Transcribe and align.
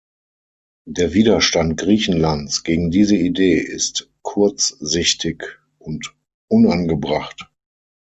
Der 0.87 1.13
Widerstand 1.13 1.77
Griechenlands 1.79 2.63
gegen 2.63 2.89
diese 2.89 3.15
Idee 3.15 3.59
ist 3.59 4.09
kurzsichtig 4.23 5.43
und 5.77 6.15
unangebracht. 6.49 7.47